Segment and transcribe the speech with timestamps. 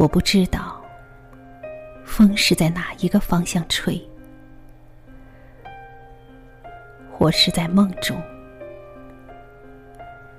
[0.00, 0.82] 我不知道
[2.06, 4.00] 风是在哪一个方向吹，
[7.12, 8.18] 或是在梦中，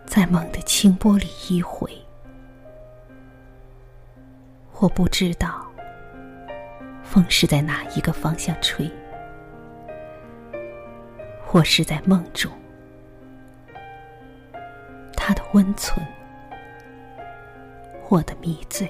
[0.04, 1.88] 在梦的清波里依回。
[4.80, 5.72] 我不知道
[7.04, 8.90] 风是在哪一个方向吹，
[11.46, 12.52] 或是在梦中，
[15.16, 16.04] 它的温存，
[18.10, 18.90] 我的迷醉。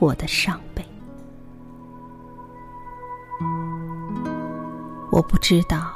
[0.00, 0.84] 我的伤悲。
[5.12, 5.92] 我不知道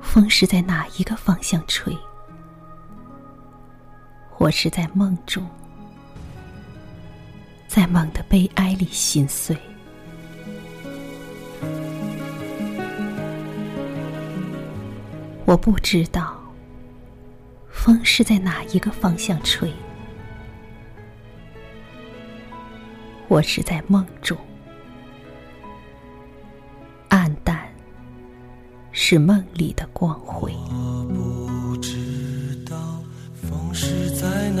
[0.00, 1.96] 风是在哪一个方向吹。
[4.36, 5.46] 我是在梦中，
[7.66, 9.56] 在梦的悲哀里心碎。
[15.46, 16.38] 我不知道
[17.70, 19.72] 风是在哪一个方向吹。
[23.30, 24.36] 我是在梦中，
[27.10, 27.60] 暗淡
[28.90, 30.52] 是梦里的光辉。
[30.68, 32.76] 我不知道
[33.40, 34.60] 风是在梦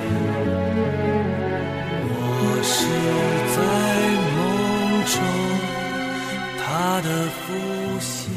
[7.81, 8.29] 呼吸，